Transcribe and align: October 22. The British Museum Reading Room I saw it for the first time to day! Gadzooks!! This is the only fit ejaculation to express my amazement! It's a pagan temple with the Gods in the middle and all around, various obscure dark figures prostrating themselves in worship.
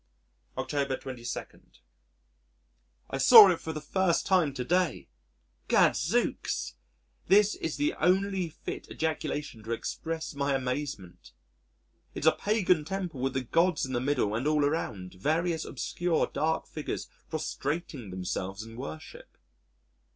October 0.57 0.97
22. 0.97 0.97
The 0.97 0.97
British 0.97 1.35
Museum 1.35 1.47
Reading 1.53 1.63
Room 1.63 3.07
I 3.11 3.17
saw 3.19 3.49
it 3.51 3.59
for 3.59 3.71
the 3.71 3.79
first 3.81 4.25
time 4.25 4.51
to 4.55 4.63
day! 4.65 5.09
Gadzooks!! 5.67 6.73
This 7.27 7.53
is 7.53 7.77
the 7.77 7.93
only 7.99 8.49
fit 8.49 8.89
ejaculation 8.89 9.61
to 9.61 9.73
express 9.73 10.33
my 10.33 10.55
amazement! 10.55 11.33
It's 12.15 12.25
a 12.25 12.31
pagan 12.31 12.83
temple 12.83 13.21
with 13.21 13.33
the 13.35 13.41
Gods 13.43 13.85
in 13.85 13.93
the 13.93 14.01
middle 14.01 14.33
and 14.33 14.47
all 14.47 14.65
around, 14.65 15.13
various 15.13 15.65
obscure 15.65 16.25
dark 16.33 16.65
figures 16.65 17.07
prostrating 17.29 18.09
themselves 18.09 18.63
in 18.63 18.77
worship. 18.77 19.37